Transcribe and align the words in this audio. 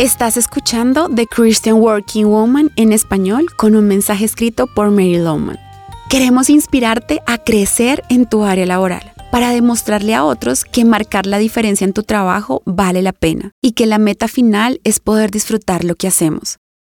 Estás 0.00 0.38
escuchando 0.38 1.10
The 1.14 1.26
Christian 1.26 1.76
Working 1.76 2.24
Woman 2.24 2.70
en 2.76 2.94
español 2.94 3.54
con 3.58 3.76
un 3.76 3.86
mensaje 3.86 4.24
escrito 4.24 4.66
por 4.66 4.90
Mary 4.90 5.18
Lowman. 5.18 5.58
Queremos 6.08 6.48
inspirarte 6.48 7.20
a 7.26 7.36
crecer 7.36 8.02
en 8.08 8.24
tu 8.24 8.44
área 8.44 8.64
laboral 8.64 9.12
para 9.30 9.50
demostrarle 9.50 10.14
a 10.14 10.24
otros 10.24 10.64
que 10.64 10.86
marcar 10.86 11.26
la 11.26 11.36
diferencia 11.36 11.84
en 11.84 11.92
tu 11.92 12.02
trabajo 12.02 12.62
vale 12.64 13.02
la 13.02 13.12
pena 13.12 13.52
y 13.62 13.72
que 13.72 13.84
la 13.84 13.98
meta 13.98 14.26
final 14.26 14.80
es 14.84 15.00
poder 15.00 15.30
disfrutar 15.30 15.84
lo 15.84 15.94
que 15.96 16.08
hacemos. 16.08 16.56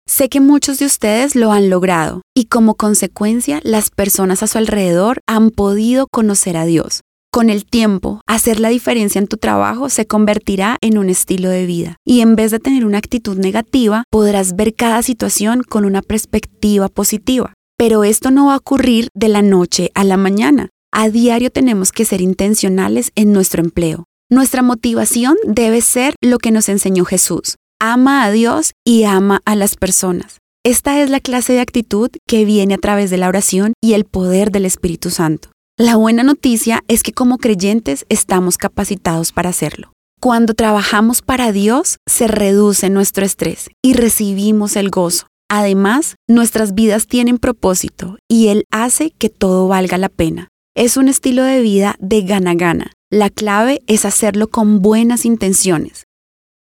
Sé 0.08 0.30
que 0.30 0.40
muchos 0.40 0.78
de 0.78 0.86
ustedes 0.86 1.34
lo 1.34 1.52
han 1.52 1.72
logrado 1.72 2.22
y 2.36 2.46
como 2.46 2.76
consecuencia 2.76 3.62
las 3.64 3.90
personas 3.90 4.44
a 4.44 4.48
su 4.48 4.60
alrededor 4.60 5.22
han 5.26 5.50
podido 5.50 6.06
conocer 6.06 6.56
a 6.56 6.66
Dios. 6.66 7.02
Con 7.34 7.50
el 7.50 7.64
tiempo, 7.64 8.20
hacer 8.28 8.60
la 8.60 8.68
diferencia 8.68 9.18
en 9.18 9.28
tu 9.28 9.38
trabajo 9.38 9.88
se 9.88 10.06
convertirá 10.06 10.78
en 10.82 10.98
un 10.98 11.10
estilo 11.10 11.48
de 11.48 11.66
vida 11.66 11.96
y 12.06 12.20
en 12.20 12.36
vez 12.36 12.52
de 12.52 12.60
tener 12.60 12.86
una 12.86 12.98
actitud 12.98 13.38
negativa, 13.38 14.04
podrás 14.10 14.58
ver 14.58 14.76
cada 14.76 15.02
situación 15.02 15.64
con 15.64 15.86
una 15.86 16.02
perspectiva 16.02 16.90
positiva. 16.90 17.54
Pero 17.78 18.04
esto 18.04 18.32
no 18.32 18.48
va 18.48 18.56
a 18.56 18.58
ocurrir 18.58 19.08
de 19.16 19.30
la 19.30 19.42
noche 19.42 19.92
a 19.96 20.04
la 20.04 20.18
mañana. 20.18 20.68
A 20.92 21.10
diario 21.10 21.52
tenemos 21.52 21.94
que 21.94 22.04
ser 22.04 22.20
intencionales 22.20 23.14
en 23.16 23.32
nuestro 23.32 23.64
empleo. 23.64 24.04
Nuestra 24.30 24.62
motivación 24.62 25.38
debe 25.48 25.80
ser 25.80 26.16
lo 26.22 26.38
que 26.38 26.52
nos 26.52 26.68
enseñó 26.68 27.06
Jesús. 27.06 27.56
Ama 27.80 28.26
a 28.26 28.32
Dios 28.32 28.74
y 28.86 29.06
ama 29.06 29.42
a 29.46 29.56
las 29.56 29.78
personas. 29.78 30.40
Esta 30.66 31.02
es 31.02 31.10
la 31.10 31.22
clase 31.22 31.54
de 31.54 31.62
actitud 31.62 32.10
que 32.28 32.44
viene 32.44 32.74
a 32.74 32.78
través 32.78 33.10
de 33.10 33.18
la 33.18 33.30
oración 33.30 33.72
y 33.82 33.94
el 33.94 34.04
poder 34.04 34.52
del 34.52 34.66
Espíritu 34.66 35.10
Santo. 35.10 35.50
La 35.82 35.96
buena 35.96 36.22
noticia 36.22 36.84
es 36.88 37.02
que 37.02 37.12
como 37.12 37.40
creyentes 37.40 38.06
estamos 38.08 38.60
capacitados 38.60 39.32
para 39.32 39.50
hacerlo. 39.50 39.94
Cuando 40.20 40.54
trabajamos 40.54 41.24
para 41.24 41.52
Dios, 41.52 41.98
se 42.08 42.28
reduce 42.28 42.92
nuestro 42.92 43.26
estrés 43.26 43.72
y 43.82 43.94
recibimos 43.94 44.76
el 44.76 44.92
gozo. 44.92 45.26
Además, 45.50 46.18
nuestras 46.28 46.76
vidas 46.76 47.08
tienen 47.08 47.40
propósito 47.40 48.20
y 48.30 48.50
Él 48.50 48.66
hace 48.70 49.10
que 49.10 49.30
todo 49.30 49.68
valga 49.68 49.98
la 49.98 50.10
pena. 50.10 50.50
Es 50.76 50.98
un 50.98 51.08
estilo 51.08 51.44
de 51.44 51.62
vida 51.62 51.96
de 51.98 52.22
gana-gana. 52.22 52.92
La 53.10 53.32
clave 53.32 53.82
es 53.88 54.06
hacerlo 54.06 54.50
con 54.50 54.84
buenas 54.84 55.26
intenciones. 55.26 56.04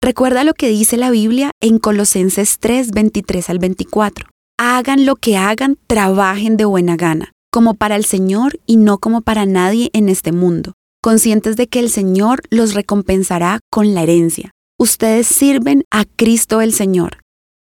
Recuerda 0.01 0.43
lo 0.43 0.55
que 0.55 0.69
dice 0.69 0.97
la 0.97 1.11
Biblia 1.11 1.51
en 1.61 1.77
Colosenses 1.77 2.57
3, 2.59 2.89
23 2.89 3.51
al 3.51 3.59
24. 3.59 4.25
Hagan 4.57 5.05
lo 5.05 5.15
que 5.15 5.37
hagan, 5.37 5.77
trabajen 5.85 6.57
de 6.57 6.65
buena 6.65 6.95
gana, 6.95 7.33
como 7.51 7.75
para 7.75 7.97
el 7.97 8.05
Señor 8.05 8.59
y 8.65 8.77
no 8.77 8.97
como 8.97 9.21
para 9.21 9.45
nadie 9.45 9.89
en 9.93 10.09
este 10.09 10.31
mundo, 10.31 10.73
conscientes 11.01 11.57
de 11.57 11.67
que 11.67 11.79
el 11.79 11.89
Señor 11.89 12.41
los 12.49 12.73
recompensará 12.73 13.59
con 13.69 13.93
la 13.93 14.03
herencia. 14.03 14.51
Ustedes 14.79 15.27
sirven 15.27 15.83
a 15.91 16.05
Cristo 16.05 16.61
el 16.61 16.73
Señor. 16.73 17.17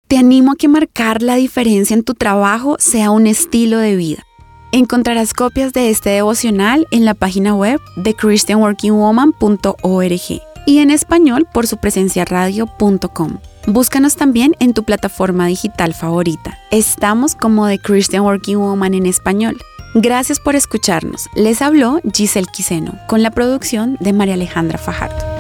Te 0.08 0.18
animo 0.18 0.52
a 0.52 0.56
que 0.56 0.68
marcar 0.68 1.22
la 1.22 1.36
diferencia 1.36 1.94
en 1.94 2.04
tu 2.04 2.14
trabajo 2.14 2.76
sea 2.80 3.12
un 3.12 3.28
estilo 3.28 3.80
de 3.80 3.96
vida. 3.96 4.24
Encontrarás 4.74 5.34
copias 5.34 5.72
de 5.74 5.90
este 5.90 6.12
devocional 6.12 6.88
en 6.92 7.06
la 7.06 7.14
página 7.14 7.56
web 7.56 7.80
de 7.96 8.14
christianworkingwoman.org 8.14 10.42
y 10.66 10.80
en 10.80 10.92
español 10.92 11.48
por 11.54 11.66
su 11.66 11.78
presencia 11.78 12.26
radio.com. 12.26 13.38
Búscanos 13.66 14.18
también 14.18 14.54
en 14.60 14.74
tu 14.74 14.84
plataforma 14.84 15.48
digital 15.48 15.94
favorita. 15.94 16.58
Estamos 16.72 17.36
como 17.36 17.68
The 17.68 17.80
Christian 17.80 18.24
Working 18.24 18.58
Woman 18.58 18.94
en 18.94 19.06
español. 19.06 19.58
Gracias 20.00 20.40
por 20.40 20.56
escucharnos. 20.56 21.28
Les 21.34 21.60
habló 21.64 22.00
Giselle 22.14 22.46
Quiseno 22.46 23.00
con 23.08 23.24
la 23.24 23.32
producción 23.32 23.98
de 24.00 24.14
María 24.14 24.36
Alejandra 24.36 24.78
Fajardo. 24.78 25.37